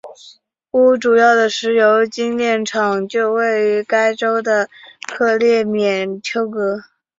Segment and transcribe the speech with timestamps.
[0.71, 4.67] 乌主要的石油精炼厂就位于该州的
[5.07, 6.81] 克列缅丘格。